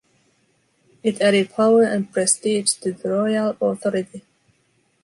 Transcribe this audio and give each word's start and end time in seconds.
It 1.03 1.21
added 1.21 1.51
power 1.51 1.83
and 1.83 2.11
prestige 2.11 2.73
to 2.77 2.91
the 2.91 3.07
royal 3.11 3.55
authority. 3.61 4.23